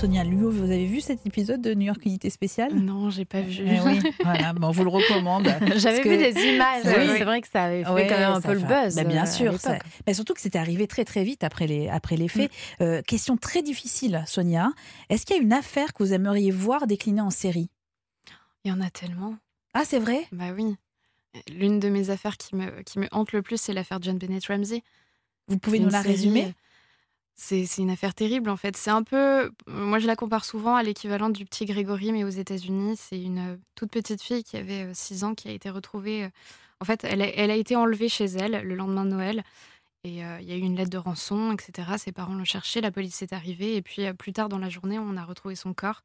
[0.01, 2.73] Sonia Luo, vous avez vu cet épisode de New York Unité Spéciale?
[2.73, 3.63] Non, j'ai pas vu.
[3.67, 5.47] Eh oui, voilà, bon, on vous le recommande.
[5.77, 6.85] J'avais vu des images.
[6.87, 7.17] Oui.
[7.19, 8.97] C'est vrai que ça avait fait Ouais, quand même un peu le buzz.
[8.97, 11.91] Bah, bien euh, sûr, ça- mais surtout que c'était arrivé très très vite après les,
[11.91, 12.51] après les faits.
[12.81, 14.71] Euh, question très difficile, Sonia.
[15.11, 17.69] Est-ce qu'il y a une affaire que vous aimeriez voir déclinée en série?
[18.65, 19.37] Il y en a tellement.
[19.75, 20.27] Ah, c'est vrai?
[20.33, 20.77] Bah oui.
[21.53, 24.47] L'une de mes affaires qui me, qui me hante le plus, c'est l'affaire John Bennett
[24.47, 24.83] Ramsey.
[25.49, 26.55] Vous pouvez nous la série, résumer?
[27.43, 28.77] C'est, une affaire terrible en fait.
[28.77, 29.51] C'est un peu.
[29.67, 32.97] Moi je la compare souvent à l'équivalent du petit Grégory, mais aux États-Unis.
[32.99, 36.25] C'est une euh, toute petite fille qui avait 6 ans qui a été retrouvée.
[36.25, 36.29] euh,
[36.81, 39.43] En fait, elle a, elle a été enlevée chez elle le lendemain de Noël.
[40.05, 41.89] Et euh, il y a eu une lettre de rançon, etc.
[41.99, 43.77] Ses parents l'ont cherchée, la police est arrivée.
[43.77, 46.03] Et puis euh, plus tard dans la journée, on a retrouvé son corps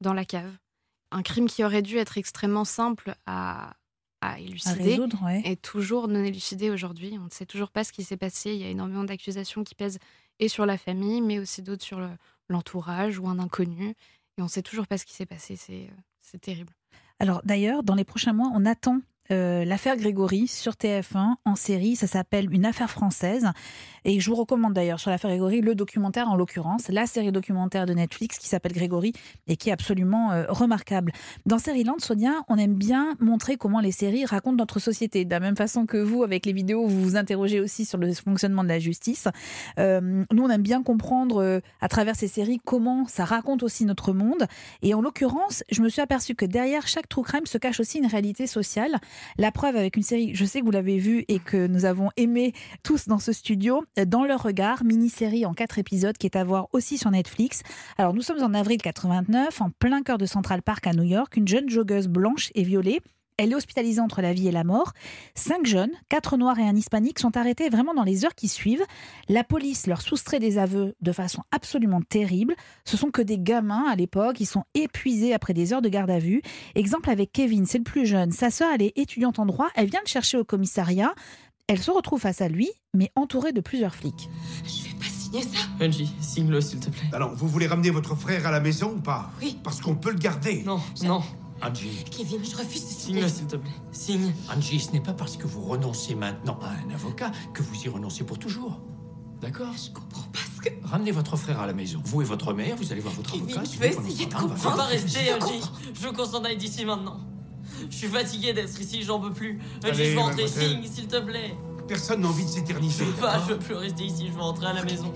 [0.00, 0.50] dans la cave.
[1.12, 3.74] Un crime qui aurait dû être extrêmement simple à,
[4.22, 5.42] à élucider résoudre, ouais.
[5.44, 7.18] est toujours non élucidé aujourd'hui.
[7.20, 8.52] On ne sait toujours pas ce qui s'est passé.
[8.54, 9.98] Il y a énormément d'accusations qui pèsent
[10.40, 12.10] et sur la famille, mais aussi d'autres sur le-
[12.48, 13.90] l'entourage ou un inconnu.
[14.36, 15.58] Et on ne sait toujours pas ce qui s'est passé.
[15.70, 15.86] Euh,
[16.20, 16.72] c'est terrible.
[17.20, 19.00] Alors d'ailleurs, dans les prochains mois, on attend
[19.30, 21.96] euh, l'affaire Grégory sur TF1 en série.
[21.96, 23.46] Ça s'appelle Une affaire française.
[24.04, 27.86] Et je vous recommande d'ailleurs sur l'affaire Grégory le documentaire en l'occurrence, la série documentaire
[27.86, 29.12] de Netflix qui s'appelle Grégory
[29.46, 31.12] et qui est absolument euh, remarquable.
[31.46, 35.24] Dans Série-Land, Sonia, on aime bien montrer comment les séries racontent notre société.
[35.24, 38.12] De la même façon que vous, avec les vidéos, vous vous interrogez aussi sur le
[38.12, 39.28] fonctionnement de la justice.
[39.78, 44.12] Euh, nous, on aime bien comprendre à travers ces séries comment ça raconte aussi notre
[44.12, 44.46] monde.
[44.82, 47.98] Et en l'occurrence, je me suis aperçue que derrière chaque true crime se cache aussi
[47.98, 48.98] une réalité sociale.
[49.38, 52.10] La preuve avec une série, je sais que vous l'avez vue et que nous avons
[52.16, 52.52] aimé
[52.82, 56.44] tous dans ce studio, euh, Dans leur regard, mini-série en quatre épisodes qui est à
[56.44, 57.62] voir aussi sur Netflix.
[57.98, 61.36] Alors nous sommes en avril 89, en plein cœur de Central Park à New York.
[61.36, 63.00] Une jeune joggeuse blanche est violée.
[63.42, 64.92] Elle est hospitalisée entre la vie et la mort.
[65.34, 68.84] Cinq jeunes, quatre noirs et un hispanique, sont arrêtés vraiment dans les heures qui suivent.
[69.30, 72.54] La police leur soustrait des aveux de façon absolument terrible.
[72.84, 76.10] Ce sont que des gamins à l'époque, ils sont épuisés après des heures de garde
[76.10, 76.42] à vue.
[76.74, 78.30] Exemple avec Kevin, c'est le plus jeune.
[78.30, 81.14] Sa sœur, elle est étudiante en droit, elle vient le chercher au commissariat.
[81.66, 84.28] Elle se retrouve face à lui, mais entourée de plusieurs flics.
[85.08, 87.08] signer ça Angie, signe-le s'il te plaît.
[87.14, 89.30] Alors, vous voulez ramener votre frère à la maison ou pas?
[89.40, 89.58] Oui.
[89.64, 90.62] Parce qu'on peut le garder.
[90.64, 91.22] Non, non.
[91.62, 93.20] Angie, Kevin, je refuse de signer.
[93.20, 93.70] Signe-le s'il te plaît.
[93.92, 94.32] Signe.
[94.54, 97.88] Angie, ce n'est pas parce que vous renoncez maintenant à un avocat que vous y
[97.88, 98.80] renoncez pour toujours.
[99.40, 100.74] D'accord Je comprends pas ce que.
[100.86, 102.00] Ramenez votre frère à la maison.
[102.04, 103.70] Vous et votre mère, vous allez voir votre Kevin, avocat.
[103.72, 105.60] je vais essayer de parle, Je veux pas rester, Je Angie.
[105.94, 107.20] Je veux qu'on s'en aille d'ici maintenant.
[107.90, 109.60] Je suis fatigué d'être ici, j'en peux plus.
[109.84, 110.70] Angie, je veux rentrer, mademoiselle.
[110.82, 111.54] signe, s'il te plaît.
[111.88, 113.04] Personne n'a envie de Je s'éterniser.
[113.04, 115.12] veux pas, je veux plus rester ici, je veux rentrer à la maison.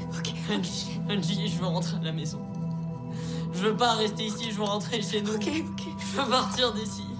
[0.51, 2.41] Angie, Angie, je veux rentrer à la maison.
[3.55, 5.41] Je veux pas rester ici, je veux rentrer chez nous.
[5.41, 7.14] Je veux partir d'ici.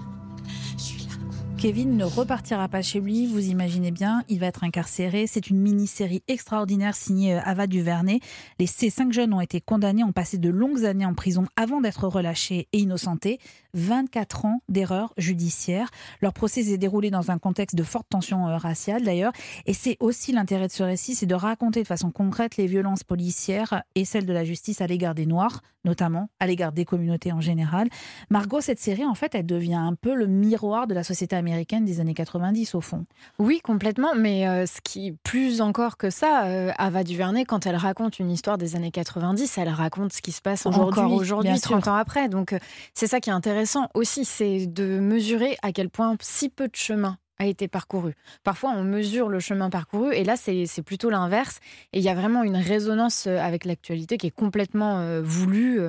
[1.65, 5.25] Kevin ne repartira pas chez lui, vous imaginez bien, il va être incarcéré.
[5.25, 8.19] C'est une mini-série extraordinaire signée euh, Ava Duvernay.
[8.59, 11.81] Les, ces cinq jeunes ont été condamnés, ont passé de longues années en prison avant
[11.81, 13.39] d'être relâchés et innocentés.
[13.73, 15.89] 24 ans d'erreurs judiciaires.
[16.21, 19.33] Leur procès s'est déroulé dans un contexte de forte tension euh, raciale d'ailleurs.
[19.65, 23.03] Et c'est aussi l'intérêt de ce récit, c'est de raconter de façon concrète les violences
[23.03, 27.31] policières et celles de la justice à l'égard des Noirs, notamment à l'égard des communautés
[27.31, 27.89] en général.
[28.29, 31.54] Margot, cette série, en fait, elle devient un peu le miroir de la société américaine
[31.55, 33.05] des années 90 au fond.
[33.39, 34.13] Oui, complètement.
[34.15, 38.31] Mais euh, ce qui, plus encore que ça, euh, Ava Duvernay, quand elle raconte une
[38.31, 41.71] histoire des années 90, elle raconte ce qui se passe Aujourd'hui, aujourd'hui, sûr.
[41.71, 42.29] 30 ans après.
[42.29, 42.59] Donc, euh,
[42.93, 46.75] c'est ça qui est intéressant aussi, c'est de mesurer à quel point si peu de
[46.75, 48.15] chemin a été parcouru.
[48.43, 51.59] Parfois, on mesure le chemin parcouru et là, c'est c'est plutôt l'inverse.
[51.93, 55.79] Et il y a vraiment une résonance euh, avec l'actualité qui est complètement euh, voulue.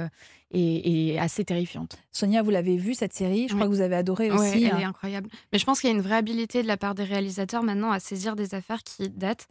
[0.52, 1.96] Et, et assez terrifiante.
[2.12, 4.64] Sonia, vous l'avez vue cette série Je crois que vous avez adoré Ouais, aussi.
[4.64, 4.78] elle hein.
[4.78, 5.28] est incroyable.
[5.52, 7.90] Mais je pense qu'il y a une vraie habilité de la part des réalisateurs maintenant
[7.90, 9.48] à saisir des affaires qui datent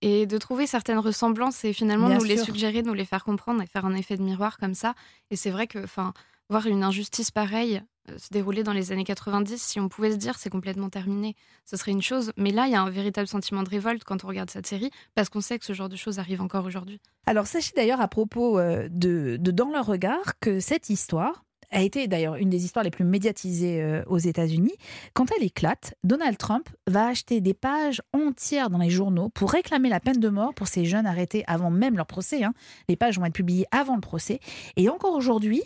[0.00, 3.62] et de trouver certaines ressemblances et finalement Bien nous les suggérer, nous les faire comprendre
[3.62, 4.94] et faire un effet de miroir comme ça.
[5.30, 6.12] Et c'est vrai que, enfin,
[6.48, 10.16] voir une injustice pareille euh, se dérouler dans les années 90, si on pouvait se
[10.16, 12.32] dire c'est complètement terminé, ce serait une chose.
[12.36, 14.90] Mais là, il y a un véritable sentiment de révolte quand on regarde cette série
[15.14, 17.00] parce qu'on sait que ce genre de choses arrive encore aujourd'hui.
[17.26, 22.08] Alors sachez d'ailleurs à propos euh, de, Dans leur regard que cette histoire a été
[22.08, 24.74] d'ailleurs une des histoires les plus médiatisées euh, aux États-Unis.
[25.14, 29.88] Quand elle éclate, Donald Trump va acheter des pages entières dans les journaux pour réclamer
[29.88, 32.42] la peine de mort pour ces jeunes arrêtés avant même leur procès.
[32.42, 32.52] hein.
[32.88, 34.40] Les pages vont être publiées avant le procès.
[34.76, 35.62] Et encore aujourd'hui,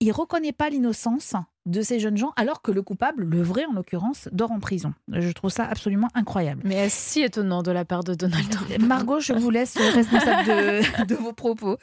[0.00, 1.34] il reconnaît pas l'innocence
[1.66, 4.94] de ces jeunes gens, alors que le coupable, le vrai en l'occurrence, dort en prison.
[5.12, 6.62] Je trouve ça absolument incroyable.
[6.64, 11.04] Mais si étonnant de la part de Donald Trump Margot, je vous laisse responsable de,
[11.06, 11.76] de vos propos.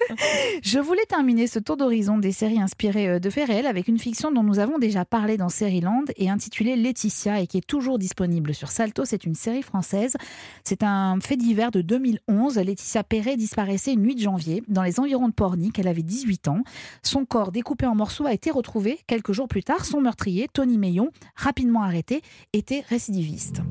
[0.63, 3.99] Je voulais terminer ce tour d'horizon des séries inspirées euh, de faits réels avec une
[3.99, 7.99] fiction dont nous avons déjà parlé dans Série-Land et intitulée Laetitia et qui est toujours
[7.99, 9.05] disponible sur Salto.
[9.05, 10.15] C'est une série française.
[10.63, 12.57] C'est un fait divers de 2011.
[12.57, 15.77] Laetitia Perret disparaissait une nuit de janvier dans les environs de Pornic.
[15.79, 16.63] Elle avait 18 ans.
[17.01, 19.72] Son corps découpé en morceaux a été retrouvé quelques jours plus tard.
[19.81, 22.21] Son meurtrier, Tony Meillon, rapidement arrêté,
[22.53, 23.61] était récidiviste.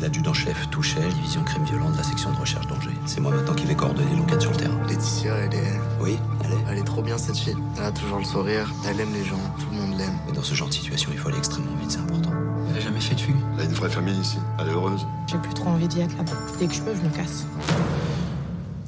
[0.00, 2.96] L'adjudant-chef Touchel, division crime violent de la section de recherche d'Angers.
[3.06, 4.80] C'est moi maintenant qui vais coordonner l'enquête sur le terrain.
[4.88, 5.80] Laetitia, elle est.
[6.00, 6.64] Oui, elle est.
[6.70, 7.56] Elle est trop bien cette fille.
[7.76, 10.18] Elle a toujours le sourire, elle aime les gens, tout le monde l'aime.
[10.26, 12.30] Mais dans ce genre de situation, il faut aller extrêmement vite, c'est important.
[12.70, 14.38] Elle a jamais fait de fugue Elle a une vraie famille ici.
[14.58, 15.06] Elle est heureuse.
[15.26, 16.32] J'ai plus trop envie d'y être là-bas.
[16.58, 17.44] Dès que je peux, je me casse.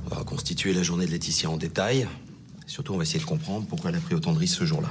[0.07, 2.07] On va reconstituer la journée de Laetitia en détail.
[2.67, 4.89] Surtout, on va essayer de comprendre pourquoi elle a pris autant de risques ce jour-là.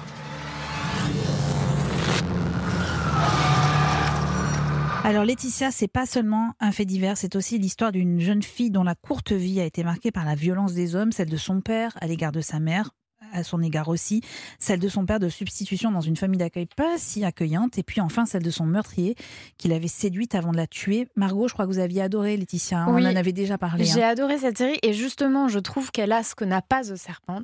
[5.04, 8.84] Alors Laetitia, c'est pas seulement un fait divers, c'est aussi l'histoire d'une jeune fille dont
[8.84, 11.98] la courte vie a été marquée par la violence des hommes, celle de son père
[12.02, 12.92] à l'égard de sa mère,
[13.34, 14.22] à son égard aussi,
[14.60, 18.00] celle de son père de substitution dans une famille d'accueil pas si accueillante, et puis
[18.00, 19.16] enfin celle de son meurtrier
[19.58, 21.08] qui l'avait séduite avant de la tuer.
[21.16, 23.04] Margot, je crois que vous aviez adoré Laetitia, hein, Oui.
[23.04, 23.86] on en avait déjà parlé.
[23.86, 24.10] J'ai hein.
[24.10, 27.42] adoré cette série et justement, je trouve qu'elle a ce que n'a pas The Serpent,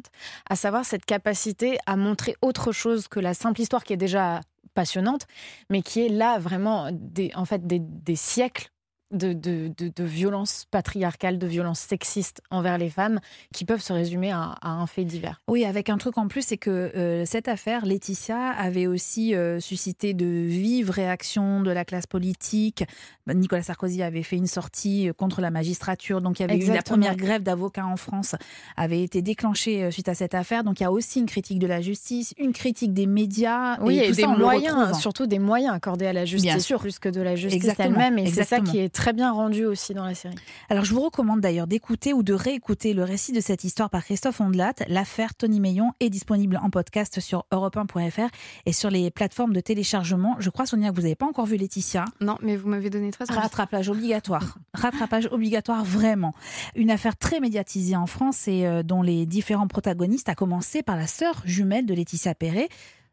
[0.48, 4.42] à savoir cette capacité à montrer autre chose que la simple histoire qui est déjà
[4.78, 5.26] passionnante,
[5.72, 8.70] mais qui est là vraiment des, en fait des, des siècles
[9.12, 13.20] de, de, de, de violence patriarcale, de violence sexiste envers les femmes,
[13.54, 15.42] qui peuvent se résumer à, à un fait divers.
[15.48, 19.60] Oui, avec un truc en plus, c'est que euh, cette affaire, Laetitia, avait aussi euh,
[19.60, 22.84] suscité de vives réactions de la classe politique.
[23.28, 26.68] Nicolas Sarkozy avait fait une sortie euh, contre la magistrature, donc il y avait eu
[26.68, 28.36] la première grève d'avocats en France
[28.76, 30.64] avait été déclenchée suite à cette affaire.
[30.64, 34.00] Donc il y a aussi une critique de la justice, une critique des médias, Oui,
[34.00, 36.80] et, tout des ça, moyens, surtout des moyens accordés à la justice, Bien sûr.
[36.80, 38.18] plus que de la justice elle-même.
[38.18, 40.36] Et c'est ça qui est très bien rendu aussi dans la série.
[40.70, 44.04] Alors, je vous recommande d'ailleurs d'écouter ou de réécouter le récit de cette histoire par
[44.04, 44.74] Christophe Ondelat.
[44.88, 48.30] L'affaire Tony Meillon est disponible en podcast sur europe1.fr
[48.66, 50.36] et sur les plateformes de téléchargement.
[50.40, 52.06] Je crois, Sonia, que vous n'avez pas encore vu Laetitia.
[52.22, 53.40] Non, mais vous m'avez donné très envie.
[53.40, 54.58] Rattrapage obligatoire.
[54.74, 56.34] Rattrapage obligatoire, vraiment.
[56.76, 60.96] Une affaire très médiatisée en France et euh, dont les différents protagonistes, à commencer par
[60.96, 62.68] la sœur jumelle de Laetitia Perret,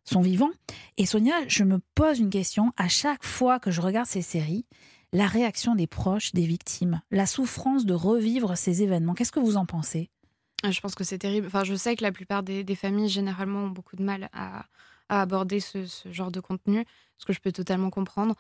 [0.05, 0.51] sont vivants.
[0.97, 4.65] Et Sonia, je me pose une question à chaque fois que je regarde ces séries.
[5.15, 9.15] La réaction des proches des victimes, la souffrance de revivre ces événements.
[9.15, 10.11] Qu'est-ce que vous en pensez?
[10.65, 11.47] Ah, Je pense que c'est terrible.
[11.47, 14.65] Enfin, je sais que la plupart des, familles, généralement, ont beaucoup de mal à,
[15.09, 16.85] aborder ce, genre de contenu,
[17.19, 18.35] ce que je peux totalement comprendre.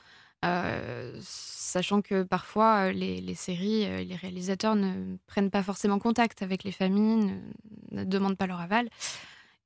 [0.44, 6.42] Euh, sachant que parfois, euh, les, séries, euh, les réalisateurs ne prennent pas forcément contact
[6.42, 7.40] avec les familles,
[7.92, 8.88] ne demandent pas leur aval.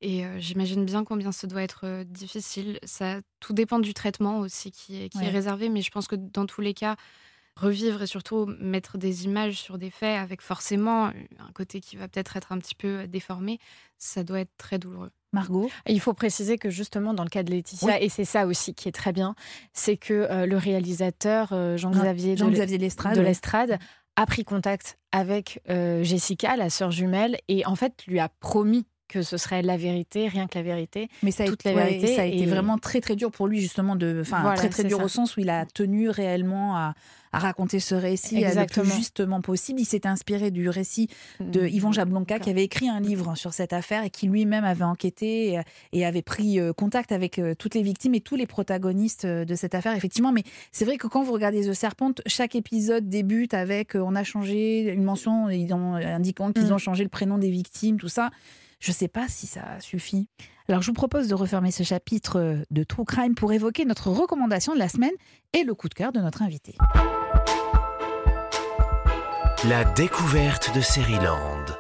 [0.00, 2.78] Et euh, j'imagine bien combien ça doit être euh, difficile.
[2.84, 5.30] Ça, tout dépend du traitement aussi qui est, qui est Ouais.
[5.30, 6.96] réservé, mais je pense que dans tous les cas,
[7.56, 12.06] revivre et surtout mettre des images sur des faits avec forcément un côté qui va
[12.06, 13.58] peut-être être un petit peu déformé,
[13.98, 15.11] ça doit être très douloureux.
[15.32, 15.68] Margot?
[15.88, 17.94] Il faut préciser que justement dans le cas de Laetitia, Oui.
[18.00, 19.34] et c'est ça aussi qui est très bien,
[19.72, 22.37] c'est que euh, le réalisateur euh, Jean-Xavier
[22.78, 23.78] Lestrade, de l'Estrade
[24.16, 28.87] a pris contact avec euh, Jessica, la sœur jumelle, et en fait lui a promis
[29.08, 31.76] que ce serait la vérité, rien que la vérité, Mais ça a, toute été, la
[31.82, 32.14] ouais, vérité.
[32.14, 34.68] ça a été et- vraiment très très dur pour lui justement de, enfin Voilà, très
[34.68, 35.04] très dur ça.
[35.04, 36.94] au sens où il a tenu réellement à,
[37.32, 39.80] à raconter ce récit le plus justement possible.
[39.80, 41.08] Il s'est inspiré du récit
[41.40, 41.68] de Mm.
[41.68, 45.60] Yvon Jablonka qui avait écrit un livre sur cette affaire et qui lui-même avait enquêté
[45.92, 49.44] et, avait pris euh, contact avec euh, toutes les victimes et tous les protagonistes euh,
[49.44, 50.32] de cette affaire effectivement.
[50.32, 50.42] Mais
[50.72, 54.82] c'est vrai que quand vous regardez The Serpent, chaque épisode débute avec on a changé
[54.90, 56.72] une mention indiquant qu'ils Mm.
[56.72, 58.30] ont changé le prénom des victimes, tout ça.
[58.78, 60.28] Je ne sais pas si ça suffit.
[60.68, 64.74] Alors je vous propose de refermer ce chapitre de True Crime pour évoquer notre recommandation
[64.74, 65.14] de la semaine
[65.52, 66.76] et le coup de cœur de notre invité.
[69.68, 71.77] La découverte de Seriland.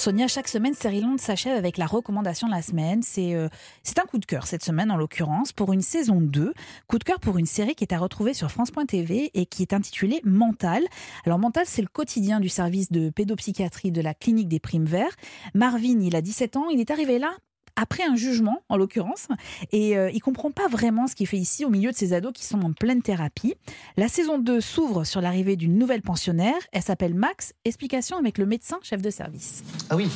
[0.00, 3.02] Sonia, chaque semaine, Seriland s'achève avec la recommandation de la semaine.
[3.02, 3.50] C'est euh,
[3.98, 6.54] un coup de cœur cette semaine, en l'occurrence, pour une saison 2.
[6.86, 9.74] Coup de cœur pour une série qui est à retrouver sur France.tv et qui est
[9.74, 10.84] intitulée Mental.
[11.26, 15.14] Alors, Mental, c'est le quotidien du service de pédopsychiatrie de la clinique des Primes Verts.
[15.52, 16.70] Marvin, il a 17 ans.
[16.70, 17.36] Il est arrivé là
[17.80, 19.28] après un jugement, en l'occurrence,
[19.72, 22.32] et euh, il comprend pas vraiment ce qu'il fait ici au milieu de ces ados
[22.34, 23.54] qui sont en pleine thérapie.
[23.96, 26.58] La saison 2 s'ouvre sur l'arrivée d'une nouvelle pensionnaire.
[26.72, 27.54] Elle s'appelle Max.
[27.64, 29.64] Explication avec le médecin chef de service.
[29.88, 30.08] Ah oui,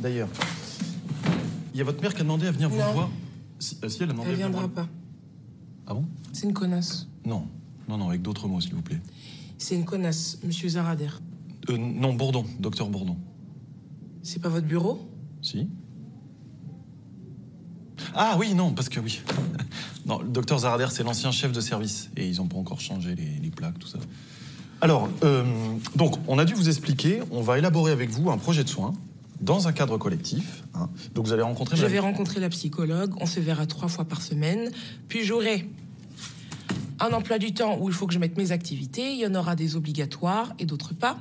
[0.00, 0.28] d'ailleurs.
[1.72, 3.08] Il y a votre mère qui a demandé à venir vous voir.
[3.58, 4.88] Si, euh, si, elle a demandé Elle à venir viendra pas.
[5.86, 6.04] Ah bon?
[6.34, 7.08] C'est une connasse.
[7.24, 7.48] Non,
[7.88, 9.00] non, non, avec d'autres mots, s'il vous plaît.
[9.56, 11.08] C'est une connasse, monsieur Zarader.
[11.70, 13.16] Euh, non, Bourdon, docteur Bourdon.
[14.22, 15.08] C'est pas votre bureau?
[15.40, 15.68] Si
[18.14, 19.20] Ah oui, non, parce que oui.
[20.06, 22.10] non, le docteur Zarader, c'est l'ancien chef de service.
[22.16, 23.98] Et ils n'ont pas encore changé les, les plaques, tout ça.
[24.80, 25.44] Alors, euh,
[25.96, 28.94] donc, on a dû vous expliquer, on va élaborer avec vous un projet de soins
[29.40, 30.62] dans un cadre collectif.
[30.74, 30.88] hein.
[31.14, 31.76] Donc, vous allez rencontrer...
[31.76, 34.70] Je vais rencontrer la psychologue, on se verra trois fois par semaine,
[35.08, 35.68] puis j'aurai
[37.00, 39.34] un emploi du temps où il faut que je mette mes activités, il y en
[39.34, 41.18] aura des obligatoires et d'autres pas.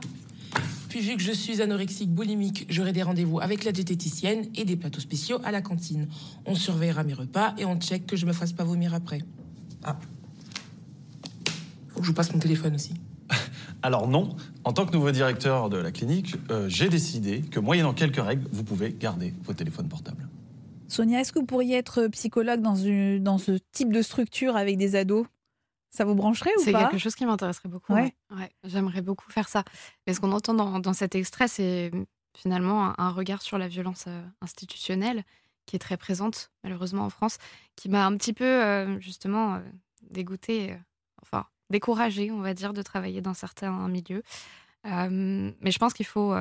[0.90, 4.76] Puis vu que je suis anorexique boulimique, j'aurai des rendez-vous avec la diététicienne et des
[4.76, 6.08] plateaux spéciaux à la cantine.
[6.46, 9.22] On surveillera mes repas et on check que je me fasse pas vomir après.
[9.84, 9.98] Ah.
[11.90, 12.94] Faut que je vous passe mon téléphone aussi.
[13.84, 17.94] Alors non, en tant que nouveau directeur de la clinique, euh, j'ai décidé que moyennant
[17.94, 20.28] quelques règles, vous pouvez garder vos téléphones portables.
[20.88, 24.78] Sonia, est-ce que vous pourriez être psychologue dans, une, dans ce type de structure avec
[24.78, 25.26] des ados?
[25.98, 27.94] Ça vous brancherait ou C'est pas quelque chose qui m'intéresserait beaucoup.
[27.94, 28.14] Ouais.
[28.32, 28.38] ouais.
[28.38, 29.64] Ouais, J'aimerais beaucoup faire ça.
[30.06, 31.92] Mais ce qu'on entend dans, dans cet extrait, c'est
[32.36, 35.24] finalement un, un regard sur la violence euh, institutionnelle
[35.68, 37.38] qui est très présente, malheureusement, en France,
[37.76, 39.60] qui m'a un petit peu, euh, justement, euh,
[40.10, 40.78] dégoûtée, euh,
[41.22, 44.24] enfin, découragée, on va dire, de travailler dans certains milieux.
[44.86, 46.34] Mais je pense qu'il faut.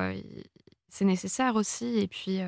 [0.87, 1.99] c'est nécessaire aussi.
[1.99, 2.39] Et puis,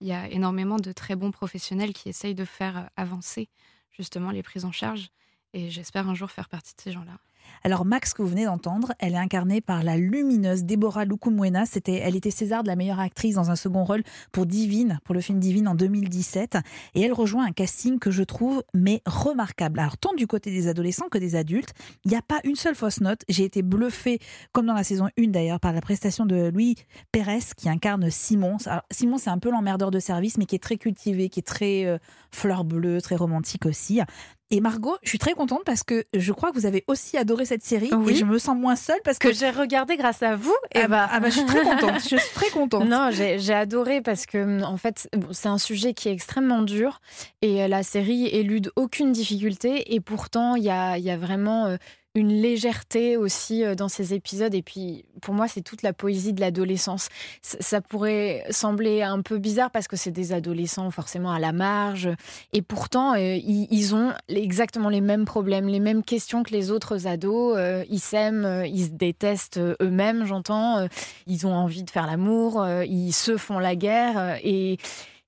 [0.00, 3.48] il y a énormément de très bons professionnels qui essayent de faire avancer,
[3.92, 5.10] justement, les prises en charge.
[5.54, 7.16] Et j'espère un jour faire partie de ces gens-là.
[7.62, 11.64] Alors Max, que vous venez d'entendre, elle est incarnée par la lumineuse Deborah Lukumwena.
[11.64, 15.14] C'était, elle était César de la meilleure actrice dans un second rôle pour Divine, pour
[15.14, 16.58] le film Divine en 2017.
[16.94, 19.78] Et elle rejoint un casting que je trouve mais remarquable.
[19.78, 21.72] Alors tant du côté des adolescents que des adultes,
[22.04, 23.22] il n'y a pas une seule fausse note.
[23.30, 24.18] J'ai été bluffée,
[24.52, 26.76] comme dans la saison 1 d'ailleurs, par la prestation de Louis
[27.12, 28.58] Pérez qui incarne Simon.
[28.66, 31.44] Alors, Simon, c'est un peu l'emmerdeur de service, mais qui est très cultivé, qui est
[31.44, 31.98] très euh,
[32.30, 34.00] fleur bleue, très romantique aussi.
[34.50, 37.44] Et Margot, je suis très contente parce que je crois que vous avez aussi adoré
[37.46, 38.12] cette série Oui.
[38.12, 40.54] et je me sens moins seule parce que, que j'ai regardé grâce à vous.
[40.74, 41.94] Ah Et bah- ah bah, je suis très contente.
[42.02, 42.86] Je suis très contente.
[42.86, 47.00] Non, j'ai adoré parce que en fait, bon, c'est un sujet qui est extrêmement dur
[47.42, 51.66] et euh, la série élude aucune difficulté et pourtant il y a, y a vraiment
[51.66, 51.76] euh,
[52.14, 56.32] une légèreté aussi euh, dans ces épisodes et puis pour moi c'est toute la poésie
[56.32, 57.08] de l'adolescence.
[57.42, 62.08] Ça pourrait sembler un peu bizarre parce que c'est des adolescents forcément à la marge
[62.52, 67.06] et pourtant euh, ils, ont exactement les mêmes problèmes, les mêmes questions que les autres
[67.06, 67.56] ados.
[67.56, 70.86] Euh, ils s'aiment, ils se détestent eux-mêmes, j'entends.
[71.26, 74.78] Ils ont envie de faire l'amour, ils se font la guerre et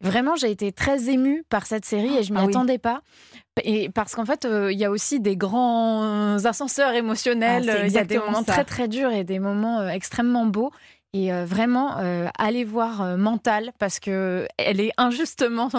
[0.02, 2.50] Vraiment, j'ai été très émue par cette série et je m'y Ah oui.
[2.50, 3.00] attendais pas.
[3.64, 7.68] Et parce qu'en fait, euh, il y a aussi des grands ascenseurs émotionnels.
[7.70, 8.52] Ah, Il y a des moments ça.
[8.52, 10.70] très très durs et des moments euh, extrêmement beaux.
[11.12, 11.96] Et euh, vraiment,
[12.36, 15.70] allez voir Mental parce que elle est injustement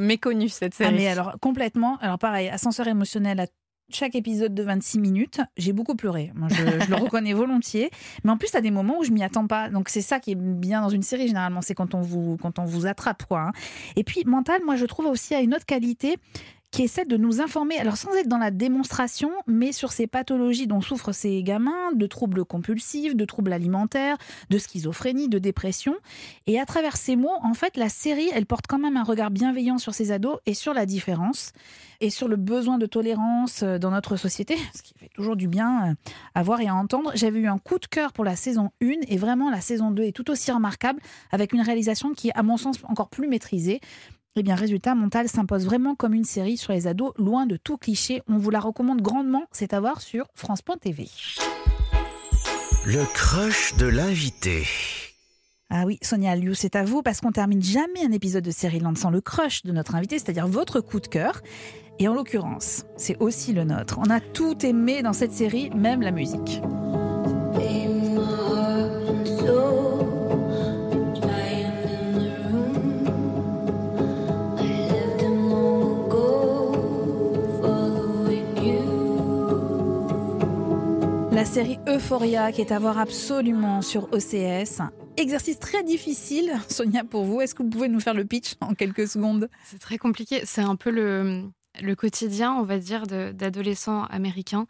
[0.00, 0.90] méconnue cette série.
[0.92, 1.96] Ah mais alors complètement.
[2.02, 3.46] Alors pareil, ascenseur émotionnel à
[3.90, 6.30] chaque épisode de 26 minutes, j'ai beaucoup pleuré.
[6.34, 7.90] Moi, je, je le reconnais volontiers.
[8.24, 9.68] Mais en plus, tu as des moments où je m'y attends pas.
[9.70, 11.60] Donc, c'est ça qui est bien dans une série, généralement.
[11.62, 13.40] C'est quand on vous, quand on vous attrape, quoi.
[13.48, 13.52] hein.
[13.96, 16.16] Et puis, Mental, moi, je trouve aussi à une autre qualité
[16.72, 20.66] qui celle de nous informer, alors sans être dans la démonstration, mais sur ces pathologies
[20.66, 24.16] dont souffrent ces gamins, de troubles compulsifs, de troubles alimentaires,
[24.48, 25.94] de schizophrénie, de dépression.
[26.46, 29.30] Et à travers ces mots, en fait, la série, elle porte quand même un regard
[29.30, 31.52] bienveillant sur ces ados et sur la différence
[32.00, 35.48] et sur le besoin de tolérance euh, dans notre société, ce qui fait toujours du
[35.48, 35.94] bien euh,
[36.34, 37.12] à voir et à entendre.
[37.14, 40.04] J'avais eu un coup de cœur pour la saison 1 et vraiment la saison 2
[40.04, 43.80] est tout aussi remarquable avec une réalisation qui est à mon sens encore plus maîtrisée.
[44.34, 47.76] Eh bien, résultat, Montal s'impose vraiment comme une série sur les ados, loin de tout
[47.76, 48.22] cliché.
[48.28, 51.06] On vous la recommande grandement, c'est à voir sur France.tv.
[52.86, 54.64] Le crush de l'invité.
[55.68, 58.80] Ah oui, Sonia Liu, c'est à vous parce qu'on termine jamais un épisode de Série
[58.80, 61.42] Land sans le crush de notre invité, c'est-à-dire votre coup de cœur.
[61.98, 63.98] Et en l'occurrence, c'est aussi le nôtre.
[63.98, 66.62] On a tout aimé dans cette série, même la musique.
[81.44, 84.80] Série Euphoria qui est à voir absolument sur OCS.
[85.16, 87.40] Exercice très difficile, Sonia, pour vous.
[87.40, 89.48] Est-ce que vous pouvez nous faire le pitch en quelques secondes?
[89.64, 90.42] C'est très compliqué.
[90.44, 94.66] C'est un peu le, quotidien, on va dire, d'adolescents américains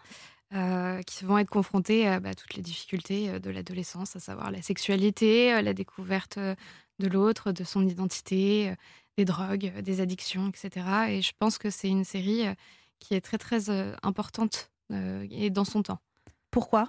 [0.54, 4.50] euh, qui vont être confrontés à bah, toutes les difficultés euh, de l'adolescence, à savoir
[4.50, 6.54] la sexualité, euh, la découverte euh,
[6.98, 8.74] de l'autre, de son identité, euh,
[9.16, 10.86] des drogues, euh, des addictions, etc.
[11.08, 12.54] Et je pense que c'est une série euh,
[12.98, 15.98] qui est très, très euh, importante euh, et dans son temps.
[16.52, 16.88] Pourquoi?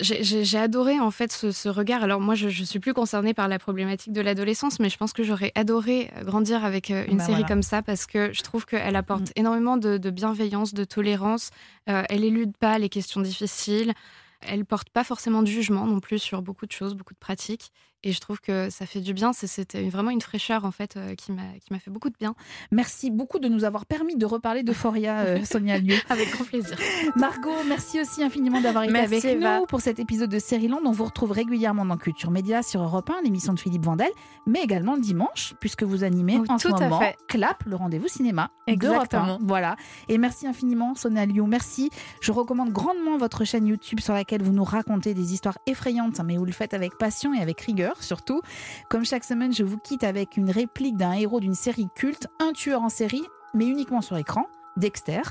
[0.00, 2.02] J'ai adoré en fait ce, ce regard.
[2.02, 5.12] Alors moi, je, je suis plus concernée par la problématique de l'adolescence, mais je pense
[5.12, 7.48] que j'aurais adoré euh, grandir avec euh, une Bah série voilà.
[7.48, 9.32] comme ça parce que je trouve qu'elle apporte Mm.
[9.36, 11.50] énormément de, de bienveillance, de tolérance.
[11.88, 13.92] Euh, elle élude pas les questions difficiles.
[14.40, 17.70] Elle porte pas forcément de jugement non plus sur beaucoup de choses, beaucoup de pratiques.
[18.04, 19.32] Et je trouve que ça fait du bien.
[19.32, 22.34] C'était vraiment une fraîcheur en fait euh, qui m'a qui m'a fait beaucoup de bien.
[22.70, 25.94] Merci beaucoup de nous avoir permis de reparler d'Euphoria, euh, Sonia Liu.
[26.08, 26.76] Avec grand plaisir.
[27.16, 29.60] Margot, merci aussi infiniment d'avoir été Merci, avec Eva.
[29.60, 30.80] nous pour cet épisode de Série Land.
[30.84, 34.10] On vous retrouve régulièrement dans Culture Média sur Europe 1, l'émission de Philippe Vandel,
[34.46, 37.16] mais également le dimanche, puisque vous animez Oh, en ce tout moment fait.
[37.28, 39.02] Clap, le rendez-vous cinéma d'Europe 1.
[39.02, 39.38] Exactement.
[39.42, 39.76] Voilà.
[40.08, 41.42] Et merci infiniment, Sonia Liu.
[41.46, 41.90] Merci.
[42.20, 46.36] Je recommande grandement votre chaîne YouTube sur laquelle vous nous racontez des histoires effrayantes, mais
[46.36, 48.40] vous le faites avec passion et avec rigueur surtout.
[48.88, 52.52] Comme chaque semaine, je vous quitte avec une réplique d'un héros d'une série culte, un
[52.52, 53.24] tueur en série,
[53.54, 55.22] mais uniquement sur écran, Dexter.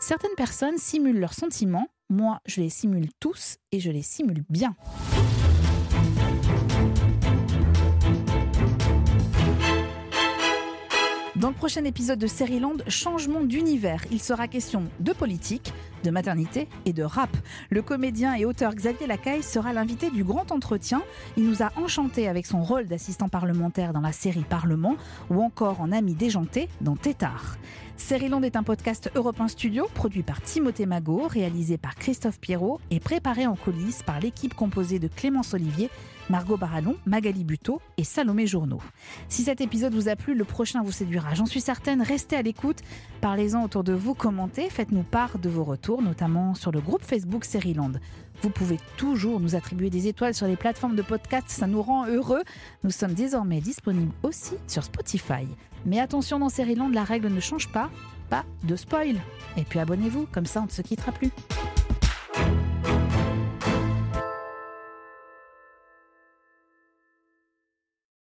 [0.00, 1.88] Certaines personnes simulent leurs sentiments.
[2.08, 4.74] Moi, je les simule tous et je les simule bien.
[11.36, 14.02] Dans le prochain épisode de Land, changement d'univers.
[14.10, 17.28] Il sera question de politique, de maternité et de rap.
[17.68, 21.02] Le comédien et auteur Xavier Lacaille sera l'invité du grand entretien.
[21.36, 24.96] Il nous a enchantés avec son rôle d'assistant parlementaire dans la série Parlement
[25.28, 27.58] ou encore en ami déjanté dans Tétard.
[28.28, 32.80] Land est un podcast Europe 1 Studio produit par Timothée Magot, réalisé par Christophe Pierrot
[32.90, 35.90] et préparé en coulisses par l'équipe composée de Clémence Olivier,
[36.30, 38.80] Margot Barallon, Magali Buteau et Salomé Journeau.
[39.28, 41.34] Si cet épisode vous a plu, le prochain vous séduira.
[41.34, 42.78] J'en suis certaine, restez à l'écoute,
[43.20, 47.44] parlez-en autour de vous, commentez, faites-nous part de vos retours, notamment sur le groupe Facebook
[47.44, 47.92] Seriland.
[48.42, 52.06] Vous pouvez toujours nous attribuer des étoiles sur les plateformes de podcast, ça nous rend
[52.06, 52.42] heureux.
[52.84, 55.46] Nous sommes désormais disponibles aussi sur Spotify.
[55.86, 57.90] Mais attention dans Seriland, la règle ne change pas,
[58.28, 59.16] pas de spoil.
[59.56, 61.30] Et puis abonnez-vous, comme ça on ne se quittera plus.